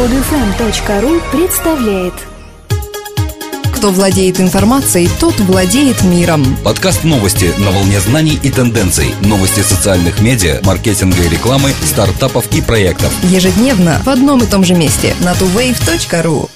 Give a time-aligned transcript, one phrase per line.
[0.00, 2.14] Подфм.ру представляет
[3.76, 6.56] Кто владеет информацией, тот владеет миром.
[6.64, 9.14] Подкаст новости на волне знаний и тенденций.
[9.20, 13.12] Новости социальных медиа, маркетинга и рекламы, стартапов и проектов.
[13.24, 16.48] Ежедневно в одном и том же месте на tuwave.ru.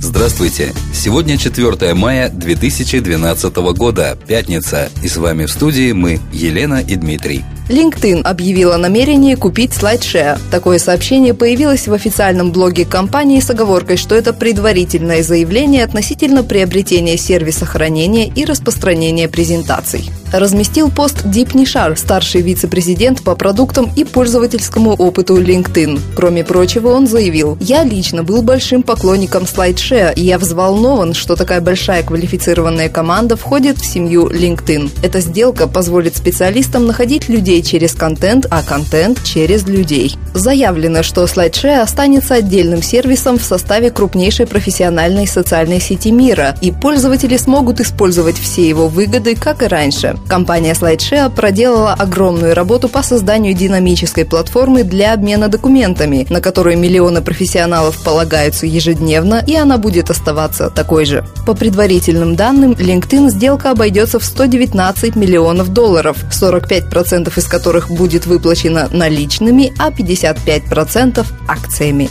[0.00, 0.74] Здравствуйте!
[0.94, 7.44] Сегодня 4 мая 2012 года, пятница, и с вами в студии мы, Елена и Дмитрий.
[7.68, 10.38] LinkedIn объявила намерение купить SlideShare.
[10.52, 17.16] Такое сообщение появилось в официальном блоге компании с оговоркой, что это предварительное заявление относительно приобретения
[17.16, 20.08] сервиса хранения и распространения презентаций.
[20.32, 26.00] Разместил пост Дип Нишар, старший вице-президент по продуктам и пользовательскому опыту LinkedIn.
[26.14, 31.60] Кроме прочего, он заявил, «Я лично был большим поклонником SlideShare, и я взволнован, что такая
[31.60, 34.90] большая квалифицированная команда входит в семью LinkedIn.
[35.02, 40.16] Эта сделка позволит специалистам находить людей людей через контент, а контент через людей.
[40.34, 47.36] Заявлено, что SlideShare останется отдельным сервисом в составе крупнейшей профессиональной социальной сети мира, и пользователи
[47.36, 50.16] смогут использовать все его выгоды, как и раньше.
[50.28, 57.22] Компания SlideShare проделала огромную работу по созданию динамической платформы для обмена документами, на которую миллионы
[57.22, 61.24] профессионалов полагаются ежедневно, и она будет оставаться такой же.
[61.46, 68.26] По предварительным данным, LinkedIn сделка обойдется в 119 миллионов долларов, 45% из из которых будет
[68.26, 72.10] выплачено наличными, а 55% акциями.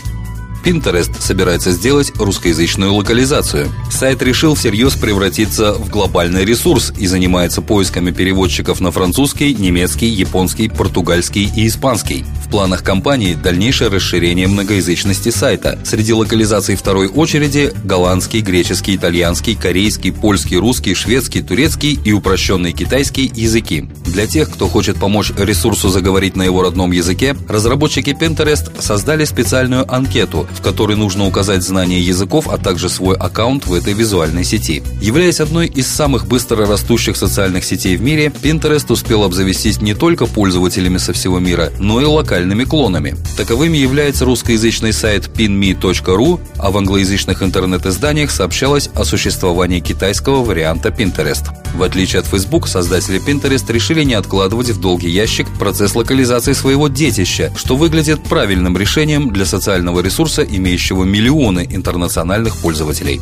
[0.66, 3.72] Pinterest собирается сделать русскоязычную локализацию.
[3.92, 10.68] Сайт решил всерьез превратиться в глобальный ресурс и занимается поисками переводчиков на французский, немецкий, японский,
[10.68, 12.26] португальский и испанский.
[12.44, 15.78] В планах компании дальнейшее расширение многоязычности сайта.
[15.84, 23.32] Среди локализаций второй очереди– голландский, греческий, итальянский, корейский, польский, русский, шведский, турецкий и упрощенный китайский
[23.36, 23.88] языки.
[24.06, 29.92] Для тех, кто хочет помочь ресурсу заговорить на его родном языке, разработчики Pinterest создали специальную
[29.94, 34.84] анкету, в которой нужно указать знание языков, а также свой аккаунт в этой визуальной сети.
[35.02, 40.26] Являясь одной из самых быстро растущих социальных сетей в мире, Pinterest успел обзавестись не только
[40.26, 43.16] пользователями со всего мира, но и локальными клонами.
[43.38, 51.44] Таковыми является русскоязычный сайт pinme.ru, а в англоязычных интернет-изданиях сообщалось о существовании китайского варианта Pinterest.
[51.74, 56.88] В отличие от Facebook, создатели Pinterest решили не откладывать в долгий ящик процесс локализации своего
[56.88, 63.20] детища, что выглядит правильным решением для социального ресурса, имеющего миллионы интернациональных пользователей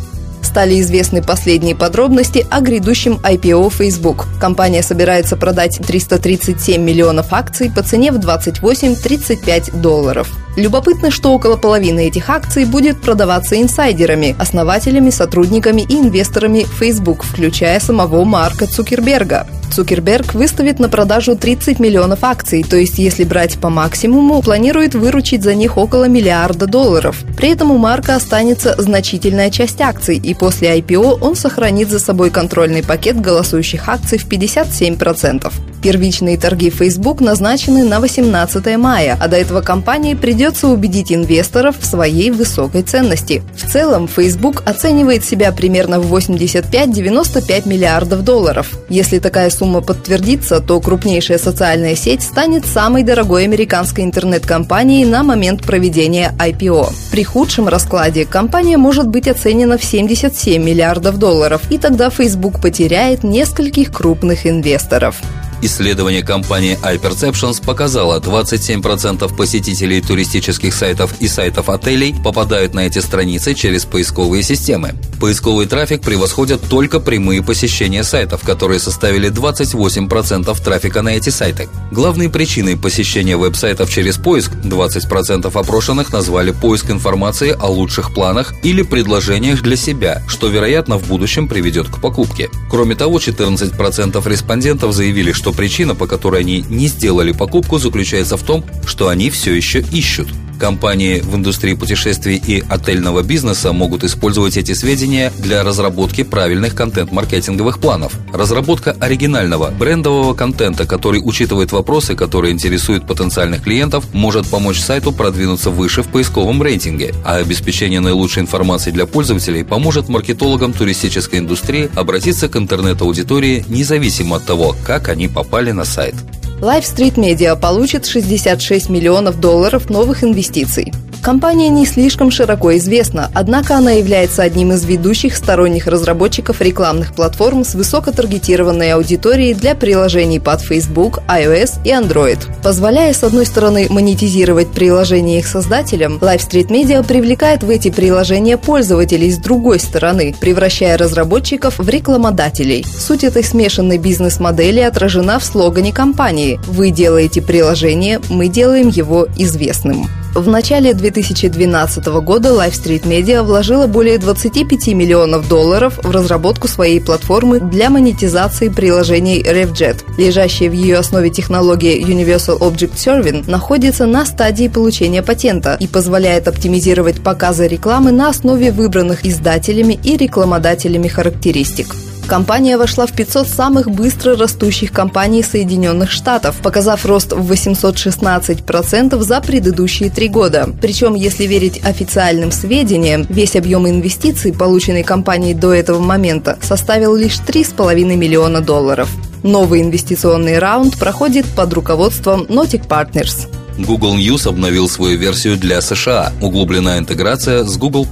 [0.54, 4.28] стали известны последние подробности о грядущем IPO Facebook.
[4.40, 10.30] Компания собирается продать 337 миллионов акций по цене в 28-35 долларов.
[10.56, 17.80] Любопытно, что около половины этих акций будет продаваться инсайдерами, основателями, сотрудниками и инвесторами Facebook, включая
[17.80, 19.48] самого Марка Цукерберга.
[19.74, 25.42] Цукерберг выставит на продажу 30 миллионов акций, то есть если брать по максимуму, планирует выручить
[25.42, 27.24] за них около миллиарда долларов.
[27.36, 32.30] При этом у Марка останется значительная часть акций, и после IPO он сохранит за собой
[32.30, 35.52] контрольный пакет голосующих акций в 57%.
[35.82, 41.86] Первичные торги Facebook назначены на 18 мая, а до этого компании придется убедить инвесторов в
[41.86, 43.44] своей высокой ценности.
[43.58, 48.72] В целом, Facebook оценивает себя примерно в 85-95 миллиардов долларов.
[48.88, 55.64] Если такая сумма подтвердится, то крупнейшая социальная сеть станет самой дорогой американской интернет-компанией на момент
[55.64, 56.92] проведения IPO.
[57.12, 63.24] При худшем раскладе компания может быть оценена в 77 миллиардов долларов, и тогда Facebook потеряет
[63.24, 65.22] нескольких крупных инвесторов.
[65.66, 73.54] Исследование компании iPerceptions показало, 27% посетителей туристических сайтов и сайтов отелей попадают на эти страницы
[73.54, 74.94] через поисковые системы.
[75.22, 81.70] Поисковый трафик превосходят только прямые посещения сайтов, которые составили 28% трафика на эти сайты.
[81.94, 88.82] Главной причиной посещения веб-сайтов через поиск 20% опрошенных назвали поиск информации о лучших планах или
[88.82, 92.50] предложениях для себя, что, вероятно, в будущем приведет к покупке.
[92.70, 98.44] Кроме того, 14% респондентов заявили, что причина, по которой они не сделали покупку, заключается в
[98.44, 100.28] том, что они все еще ищут.
[100.60, 107.80] Компании в индустрии путешествий и отельного бизнеса могут использовать эти сведения для разработки правильных контент-маркетинговых
[107.80, 108.14] планов.
[108.32, 115.70] Разработка оригинального брендового контента, который учитывает вопросы, которые интересуют потенциальных клиентов, может помочь сайту продвинуться
[115.70, 122.48] выше в поисковом рейтинге, а обеспечение наилучшей информации для пользователей поможет маркетологам туристической индустрии обратиться
[122.48, 126.16] к интернет-аудитории независимо от того, как они попали на сайт.
[126.64, 130.94] Live Street Media получит 66 миллионов долларов новых инвестиций.
[131.24, 137.64] Компания не слишком широко известна, однако она является одним из ведущих сторонних разработчиков рекламных платформ
[137.64, 142.40] с высокотаргетированной аудиторией для приложений под Facebook, iOS и Android.
[142.62, 149.32] Позволяя, с одной стороны, монетизировать приложения их создателям, Live Media привлекает в эти приложения пользователей
[149.32, 152.86] с другой стороны, превращая разработчиков в рекламодателей.
[152.86, 160.10] Суть этой смешанной бизнес-модели отражена в слогане компании «Вы делаете приложение, мы делаем его известным».
[160.36, 167.00] В начале 2012 года Live Street Media вложила более 25 миллионов долларов в разработку своей
[167.00, 170.04] платформы для монетизации приложений RevJet.
[170.18, 176.48] Лежащая в ее основе технология Universal Object Serving находится на стадии получения патента и позволяет
[176.48, 181.94] оптимизировать показы рекламы на основе выбранных издателями и рекламодателями характеристик.
[182.28, 189.42] Компания вошла в 500 самых быстро растущих компаний Соединенных Штатов, показав рост в 816% за
[189.42, 190.70] предыдущие три года.
[190.82, 197.40] Причем, если верить официальным сведениям, весь объем инвестиций, полученный компанией до этого момента, составил лишь
[197.40, 199.10] 3,5 миллиона долларов.
[199.44, 203.48] Новый инвестиционный раунд проходит под руководством Nautic Partners.
[203.78, 206.32] Google News обновил свою версию для США.
[206.42, 208.08] Углубленная интеграция с Google+.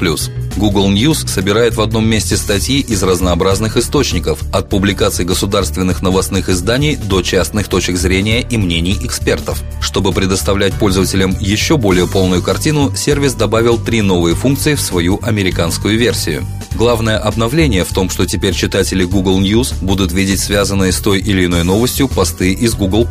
[0.57, 6.95] Google News собирает в одном месте статьи из разнообразных источников, от публикаций государственных новостных изданий
[6.95, 9.61] до частных точек зрения и мнений экспертов.
[9.81, 15.97] Чтобы предоставлять пользователям еще более полную картину, сервис добавил три новые функции в свою американскую
[15.97, 16.45] версию.
[16.75, 21.45] Главное обновление в том, что теперь читатели Google News будут видеть связанные с той или
[21.45, 23.07] иной новостью посты из Google+.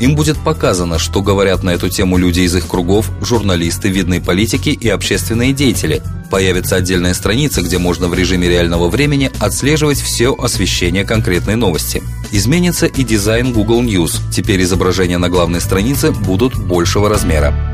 [0.00, 4.70] Им будет показано, что говорят на эту тему люди из их кругов, журналисты, видные политики
[4.70, 6.02] и общественные деятели.
[6.30, 12.02] Появится отдельная страница, где можно в режиме реального времени отслеживать все освещение конкретной новости.
[12.32, 14.20] Изменится и дизайн Google News.
[14.32, 17.73] Теперь изображения на главной странице будут большего размера.